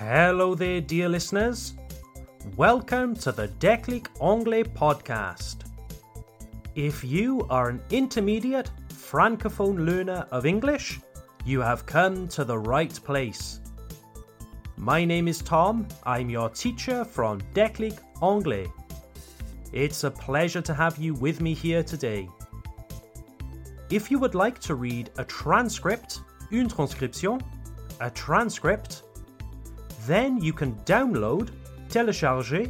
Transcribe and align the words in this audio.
Hello 0.00 0.54
there, 0.54 0.80
dear 0.80 1.10
listeners. 1.10 1.74
Welcome 2.56 3.14
to 3.16 3.32
the 3.32 3.48
Declic 3.48 4.06
Anglais 4.22 4.62
podcast. 4.62 5.56
If 6.74 7.04
you 7.04 7.46
are 7.50 7.68
an 7.68 7.82
intermediate 7.90 8.70
francophone 8.88 9.84
learner 9.84 10.26
of 10.30 10.46
English, 10.46 11.00
you 11.44 11.60
have 11.60 11.84
come 11.84 12.28
to 12.28 12.44
the 12.44 12.58
right 12.58 12.98
place. 13.04 13.60
My 14.78 15.04
name 15.04 15.28
is 15.28 15.42
Tom. 15.42 15.86
I'm 16.06 16.30
your 16.30 16.48
teacher 16.48 17.04
from 17.04 17.42
Declic 17.52 17.98
Anglais. 18.22 18.72
It's 19.74 20.04
a 20.04 20.10
pleasure 20.10 20.62
to 20.62 20.72
have 20.72 20.96
you 20.96 21.12
with 21.12 21.42
me 21.42 21.52
here 21.52 21.82
today. 21.82 22.26
If 23.90 24.10
you 24.10 24.18
would 24.18 24.34
like 24.34 24.60
to 24.60 24.76
read 24.76 25.10
a 25.18 25.26
transcript, 25.26 26.20
une 26.50 26.70
transcription, 26.70 27.38
a 28.00 28.10
transcript, 28.10 29.02
then 30.10 30.42
you 30.42 30.52
can 30.52 30.74
download, 30.84 31.50
télécharger, 31.88 32.68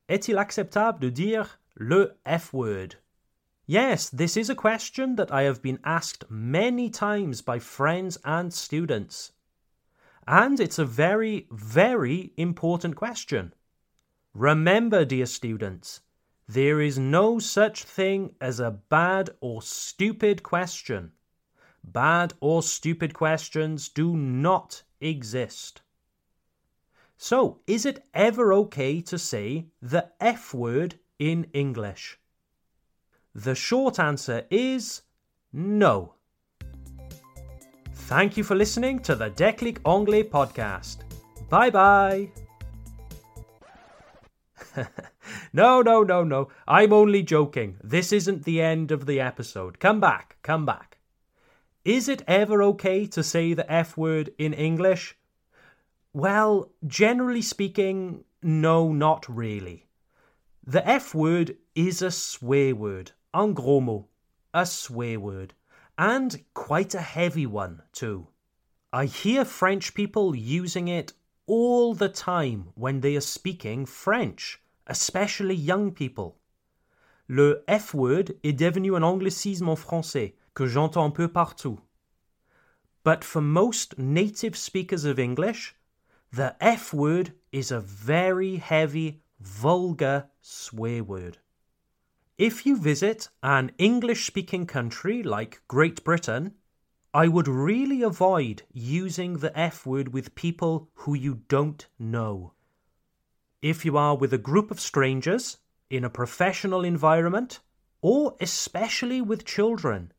Est-il 0.07 0.39
acceptable 0.39 0.99
de 0.99 1.11
dire 1.11 1.59
le 1.77 2.15
F 2.25 2.53
word? 2.53 2.95
Yes, 3.65 4.09
this 4.09 4.37
is 4.37 4.49
a 4.49 4.55
question 4.55 5.17
that 5.17 5.31
I 5.31 5.43
have 5.43 5.61
been 5.61 5.79
asked 5.83 6.23
many 6.31 6.89
times 6.89 7.41
by 7.41 7.59
friends 7.59 8.17
and 8.23 8.53
students. 8.53 9.33
And 10.25 10.59
it's 10.59 10.79
a 10.79 10.85
very, 10.85 11.47
very 11.51 12.33
important 12.37 12.95
question. 12.95 13.53
Remember, 14.33 15.03
dear 15.03 15.25
students, 15.25 16.01
there 16.47 16.79
is 16.79 16.97
no 16.97 17.39
such 17.39 17.83
thing 17.83 18.35
as 18.39 18.59
a 18.59 18.71
bad 18.71 19.31
or 19.41 19.61
stupid 19.61 20.43
question. 20.43 21.11
Bad 21.83 22.33
or 22.39 22.61
stupid 22.63 23.13
questions 23.13 23.89
do 23.89 24.15
not 24.15 24.83
exist. 25.01 25.81
So, 27.17 27.59
is 27.67 27.85
it 27.85 28.05
ever 28.13 28.53
okay 28.53 29.01
to 29.01 29.17
say 29.19 29.65
the 29.81 30.09
F 30.21 30.53
word 30.53 30.99
in 31.17 31.47
English? 31.53 32.17
The 33.35 33.55
short 33.55 33.99
answer 33.99 34.45
is 34.49 35.01
no. 35.51 36.15
Thank 37.93 38.37
you 38.37 38.43
for 38.43 38.55
listening 38.55 38.99
to 39.01 39.15
the 39.15 39.29
Declic 39.29 39.79
Anglais 39.85 40.23
podcast. 40.23 40.99
Bye 41.49 41.69
bye. 41.69 42.31
no, 45.53 45.81
no, 45.81 46.03
no, 46.03 46.23
no. 46.23 46.49
I'm 46.67 46.93
only 46.93 47.23
joking. 47.23 47.77
This 47.83 48.11
isn't 48.11 48.45
the 48.45 48.61
end 48.61 48.91
of 48.91 49.05
the 49.05 49.19
episode. 49.19 49.79
Come 49.79 49.99
back, 49.99 50.37
come 50.41 50.65
back. 50.65 50.88
Is 51.89 52.07
it 52.07 52.21
ever 52.27 52.61
okay 52.61 53.07
to 53.07 53.23
say 53.23 53.55
the 53.55 53.65
F 53.71 53.97
word 53.97 54.29
in 54.37 54.53
English? 54.53 55.17
Well, 56.13 56.71
generally 56.85 57.41
speaking, 57.41 58.25
no, 58.43 58.93
not 58.93 59.27
really. 59.27 59.87
The 60.63 60.87
F 60.87 61.15
word 61.15 61.57
is 61.73 62.03
a 62.03 62.11
swear 62.11 62.75
word, 62.75 63.13
un 63.33 63.55
gros 63.55 63.81
mot, 63.81 64.05
a 64.53 64.67
swear 64.67 65.19
word, 65.19 65.55
and 65.97 66.39
quite 66.53 66.93
a 66.93 67.01
heavy 67.01 67.47
one, 67.47 67.81
too. 67.91 68.27
I 68.93 69.05
hear 69.05 69.43
French 69.43 69.95
people 69.95 70.35
using 70.35 70.89
it 70.89 71.13
all 71.47 71.95
the 71.95 72.09
time 72.09 72.69
when 72.75 72.99
they 72.99 73.15
are 73.15 73.33
speaking 73.37 73.87
French, 73.87 74.61
especially 74.85 75.55
young 75.55 75.89
people. 75.89 76.37
Le 77.27 77.63
F 77.67 77.95
word 77.95 78.35
est 78.43 78.57
devenu 78.57 78.95
un 78.95 79.01
anglicisme 79.01 79.69
en 79.69 79.75
français 79.75 80.33
que 80.59 80.67
j'entends 80.67 81.09
peu 81.09 81.29
partout. 81.29 81.79
But 83.05 83.23
for 83.23 83.41
most 83.41 83.97
native 83.97 84.57
speakers 84.57 85.05
of 85.05 85.17
English, 85.17 85.73
the 86.33 86.57
F 86.59 86.93
word 86.93 87.31
is 87.53 87.71
a 87.71 87.79
very 87.79 88.57
heavy, 88.57 89.21
vulgar 89.39 90.25
swear 90.41 91.01
word. 91.01 91.37
If 92.37 92.65
you 92.65 92.75
visit 92.75 93.29
an 93.41 93.71
English 93.77 94.27
speaking 94.27 94.65
country 94.65 95.23
like 95.23 95.61
Great 95.69 96.03
Britain, 96.03 96.55
I 97.13 97.29
would 97.29 97.47
really 97.47 98.01
avoid 98.01 98.63
using 98.73 99.37
the 99.37 99.57
F 99.57 99.85
word 99.85 100.11
with 100.11 100.35
people 100.35 100.89
who 100.95 101.13
you 101.13 101.35
don't 101.47 101.87
know. 101.97 102.51
If 103.61 103.85
you 103.85 103.95
are 103.95 104.17
with 104.17 104.33
a 104.33 104.45
group 104.49 104.71
of 104.71 104.81
strangers, 104.81 105.59
in 105.89 106.03
a 106.03 106.09
professional 106.09 106.83
environment, 106.83 107.61
or 108.01 108.35
especially 108.41 109.21
with 109.21 109.45
children, 109.45 110.11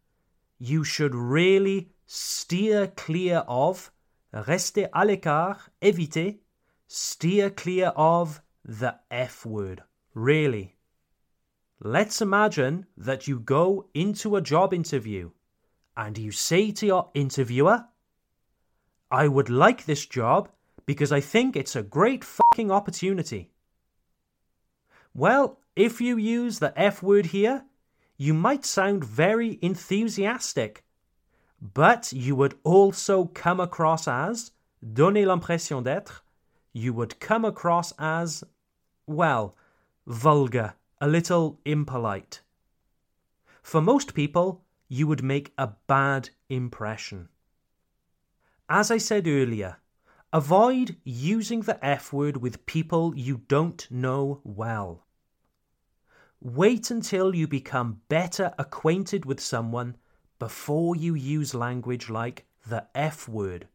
you 0.60 0.84
should 0.84 1.14
really 1.14 1.88
steer 2.06 2.86
clear 2.86 3.38
of, 3.48 3.90
rester 4.32 4.86
à 4.94 5.04
l'écart, 5.06 5.70
éviter, 5.82 6.38
steer 6.86 7.50
clear 7.50 7.88
of 7.96 8.42
the 8.64 8.94
F 9.10 9.46
word. 9.46 9.82
Really. 10.14 10.76
Let's 11.80 12.20
imagine 12.20 12.86
that 12.98 13.26
you 13.26 13.40
go 13.40 13.88
into 13.94 14.36
a 14.36 14.42
job 14.42 14.74
interview 14.74 15.30
and 15.96 16.18
you 16.18 16.30
say 16.30 16.70
to 16.72 16.86
your 16.86 17.10
interviewer, 17.14 17.86
I 19.10 19.28
would 19.28 19.48
like 19.48 19.86
this 19.86 20.04
job 20.04 20.50
because 20.84 21.10
I 21.10 21.20
think 21.20 21.56
it's 21.56 21.74
a 21.74 21.82
great 21.82 22.22
fucking 22.22 22.70
opportunity. 22.70 23.50
Well, 25.14 25.58
if 25.74 26.00
you 26.00 26.18
use 26.18 26.58
the 26.58 26.78
F 26.78 27.02
word 27.02 27.26
here, 27.26 27.64
you 28.20 28.34
might 28.34 28.66
sound 28.66 29.02
very 29.02 29.58
enthusiastic, 29.62 30.84
but 31.58 32.12
you 32.12 32.36
would 32.36 32.54
also 32.64 33.24
come 33.24 33.58
across 33.58 34.06
as, 34.06 34.50
donner 34.92 35.24
l'impression 35.24 35.82
d'être, 35.82 36.20
you 36.74 36.92
would 36.92 37.18
come 37.18 37.46
across 37.46 37.94
as, 37.98 38.44
well, 39.06 39.56
vulgar, 40.06 40.74
a 41.00 41.08
little 41.08 41.60
impolite. 41.64 42.42
For 43.62 43.80
most 43.80 44.12
people, 44.12 44.66
you 44.86 45.06
would 45.06 45.24
make 45.24 45.54
a 45.56 45.70
bad 45.86 46.28
impression. 46.50 47.30
As 48.68 48.90
I 48.90 48.98
said 48.98 49.26
earlier, 49.26 49.78
avoid 50.30 50.96
using 51.04 51.62
the 51.62 51.82
F 51.82 52.12
word 52.12 52.36
with 52.36 52.66
people 52.66 53.16
you 53.16 53.40
don't 53.48 53.90
know 53.90 54.42
well. 54.44 55.06
Wait 56.42 56.90
until 56.90 57.34
you 57.34 57.46
become 57.46 58.00
better 58.08 58.54
acquainted 58.58 59.26
with 59.26 59.38
someone 59.38 59.94
before 60.38 60.96
you 60.96 61.14
use 61.14 61.54
language 61.54 62.08
like 62.08 62.46
the 62.66 62.86
F 62.94 63.28
word. 63.28 63.68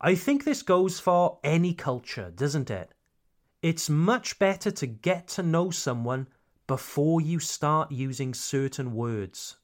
I 0.00 0.14
think 0.14 0.44
this 0.44 0.62
goes 0.62 1.00
for 1.00 1.40
any 1.42 1.74
culture, 1.74 2.30
doesn't 2.30 2.70
it? 2.70 2.94
It's 3.62 3.90
much 3.90 4.38
better 4.38 4.70
to 4.70 4.86
get 4.86 5.26
to 5.28 5.42
know 5.42 5.70
someone 5.70 6.28
before 6.68 7.20
you 7.20 7.40
start 7.40 7.90
using 7.90 8.32
certain 8.32 8.94
words. 8.94 9.56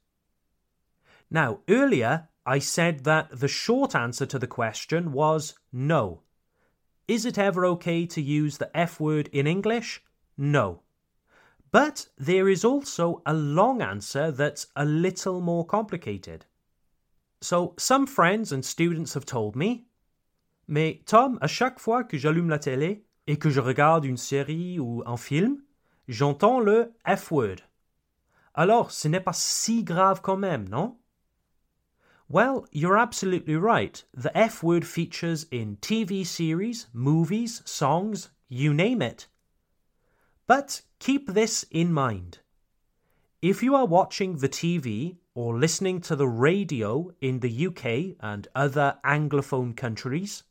Now, 1.31 1.61
earlier 1.69 2.29
I 2.45 2.59
said 2.59 3.05
that 3.05 3.39
the 3.39 3.49
short 3.49 3.95
answer 3.95 4.27
to 4.27 4.39
the 4.41 4.49
question 4.49 5.13
was 5.13 5.55
no. 5.73 6.23
Is 7.07 7.25
it 7.25 7.39
ever 7.39 7.65
okay 7.67 8.07
to 8.07 8.21
use 8.21 8.59
the 8.59 8.77
F 8.77 8.99
word 8.99 9.29
in 9.33 9.47
English? 9.47 10.03
No. 10.37 10.83
But 11.75 12.07
there 12.17 12.49
is 12.49 12.65
also 12.65 13.21
a 13.27 13.35
long 13.35 13.83
answer 13.83 14.31
that's 14.31 14.69
a 14.77 14.85
little 14.85 15.41
more 15.41 15.67
complicated. 15.67 16.47
So, 17.41 17.75
some 17.79 18.07
friends 18.07 18.53
and 18.53 18.65
students 18.65 19.15
have 19.15 19.27
told 19.27 19.57
me, 19.57 19.89
Mais 20.69 21.01
Tom, 21.05 21.37
à 21.43 21.49
chaque 21.49 21.81
fois 21.81 22.05
que 22.05 22.17
j'allume 22.17 22.49
la 22.49 22.61
télé 22.61 23.03
et 23.27 23.41
que 23.41 23.51
je 23.51 23.61
regarde 23.61 24.05
une 24.05 24.17
série 24.17 24.79
ou 24.79 25.03
un 25.05 25.17
film, 25.17 25.65
j'entends 26.07 26.61
le 26.61 26.93
F-word. 27.05 27.65
Alors, 28.55 28.93
ce 28.93 29.09
n'est 29.09 29.19
pas 29.19 29.33
si 29.33 29.83
grave 29.83 30.21
quand 30.23 30.37
même, 30.37 30.69
non? 30.69 30.97
Well, 32.29 32.67
you're 32.71 32.97
absolutely 32.97 33.57
right. 33.57 34.07
The 34.17 34.31
F 34.37 34.63
word 34.63 34.85
features 34.85 35.49
in 35.51 35.79
TV 35.81 36.25
series, 36.25 36.87
movies, 36.93 37.63
songs, 37.65 38.31
you 38.49 38.73
name 38.73 39.03
it. 39.03 39.27
But 40.47 40.83
keep 41.05 41.27
this 41.35 41.67
in 41.71 41.93
mind. 41.93 42.39
If 43.43 43.63
you 43.63 43.75
are 43.75 43.85
watching 43.85 44.39
the 44.39 44.49
TV 44.49 45.19
or 45.35 45.59
listening 45.59 46.01
to 46.01 46.17
the 46.17 46.27
radio 46.27 47.11
in 47.21 47.41
the 47.41 47.67
UK 47.67 48.17
and 48.21 48.49
other 48.55 48.97
Anglophone 49.05 49.77
countries, 49.77 50.45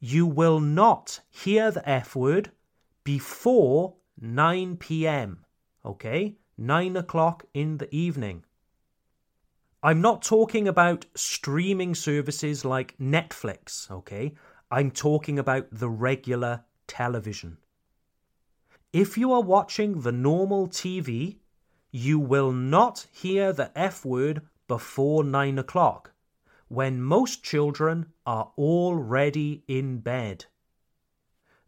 you 0.00 0.26
will 0.26 0.60
not 0.60 1.20
hear 1.30 1.70
the 1.70 1.88
F 1.88 2.14
word 2.14 2.50
before 3.02 3.94
9 4.20 4.76
pm. 4.76 5.42
Okay? 5.86 6.36
9 6.58 6.96
o'clock 6.98 7.46
in 7.54 7.78
the 7.78 7.88
evening. 7.94 8.44
I'm 9.82 10.02
not 10.02 10.20
talking 10.20 10.68
about 10.68 11.06
streaming 11.14 11.94
services 11.94 12.62
like 12.62 12.94
Netflix, 12.98 13.90
okay? 13.90 14.34
I'm 14.70 14.90
talking 14.90 15.38
about 15.38 15.68
the 15.72 15.88
regular 15.88 16.64
television. 16.86 17.56
If 18.94 19.18
you 19.18 19.32
are 19.32 19.42
watching 19.42 20.02
the 20.02 20.12
normal 20.12 20.68
TV, 20.68 21.38
you 21.90 22.20
will 22.20 22.52
not 22.52 23.08
hear 23.10 23.52
the 23.52 23.76
F 23.76 24.04
word 24.04 24.42
before 24.68 25.24
9 25.24 25.58
o'clock, 25.58 26.12
when 26.68 27.02
most 27.02 27.42
children 27.42 28.12
are 28.24 28.52
already 28.56 29.64
in 29.66 29.98
bed. 29.98 30.44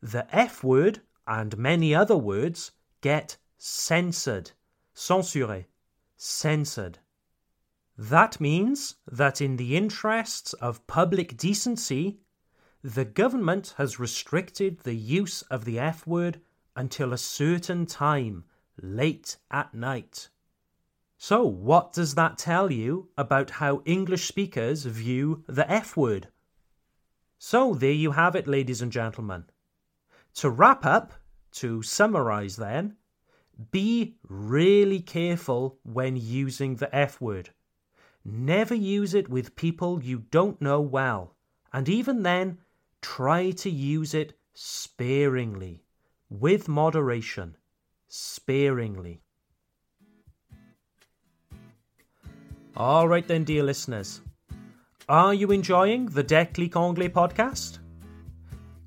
The 0.00 0.32
F 0.32 0.62
word 0.62 1.00
and 1.26 1.58
many 1.58 1.93
other 1.93 2.17
words 2.17 2.70
get 3.00 3.38
censored, 3.58 4.52
censuré, 4.94 5.64
censored. 6.17 7.00
That 7.99 8.40
means 8.40 8.99
that 9.11 9.40
in 9.40 9.56
the 9.56 9.76
interests 9.76 10.52
of 10.52 10.87
public 10.87 11.37
decency, 11.37 12.20
the 12.84 13.05
government 13.05 13.75
has 13.78 13.99
restricted 13.99 14.78
the 14.84 14.94
use 14.94 15.43
of 15.50 15.64
the 15.64 15.81
F 15.81 16.06
word 16.06 16.40
until 16.76 17.12
a 17.12 17.19
certain 17.19 17.87
time, 17.87 18.44
late 18.81 19.38
at 19.50 19.73
night. 19.75 20.28
So, 21.17 21.46
what 21.46 21.94
does 21.94 22.14
that 22.14 22.37
tell 22.37 22.70
you 22.70 23.08
about 23.17 23.50
how 23.50 23.81
English 23.87 24.28
speakers 24.28 24.84
view 24.84 25.43
the 25.46 25.69
F 25.70 25.96
word? 25.96 26.28
So, 27.38 27.73
there 27.73 27.90
you 27.90 28.12
have 28.12 28.37
it, 28.37 28.46
ladies 28.46 28.82
and 28.82 28.93
gentlemen. 28.93 29.44
To 30.34 30.50
wrap 30.50 30.84
up, 30.84 31.14
to 31.52 31.82
summarize 31.82 32.56
then, 32.56 32.96
be 33.70 34.19
really 34.28 35.00
careful 35.00 35.78
when 35.82 36.17
using 36.17 36.76
the 36.76 36.94
F 36.94 37.19
word. 37.19 37.50
Never 38.23 38.75
use 38.75 39.14
it 39.14 39.31
with 39.31 39.56
people 39.56 40.05
you 40.05 40.19
don't 40.31 40.61
know 40.61 40.82
well, 40.82 41.34
and 41.73 41.88
even 41.88 42.23
then, 42.23 42.58
try 43.00 43.52
to 43.52 43.70
use 43.70 44.12
it 44.12 44.38
sparingly 44.52 45.85
with 46.31 46.69
moderation, 46.69 47.56
sparingly. 48.08 49.23
All 52.76 53.08
right, 53.08 53.26
then, 53.26 53.44
dear 53.44 53.62
listeners. 53.62 54.20
Are 55.08 55.32
you 55.32 55.52
enjoying 55.52 56.06
the 56.06 56.25
Declic 56.25 56.76
Anglais 56.76 57.08
podcast? 57.08 57.78